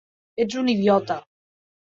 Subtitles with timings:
[0.45, 1.19] Ets un idiota!